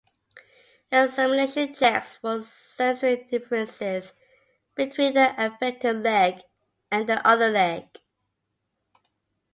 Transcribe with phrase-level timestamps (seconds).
[0.91, 4.13] Examination checks for sensory differences
[4.73, 6.41] between the affected leg
[6.89, 7.87] and the other leg.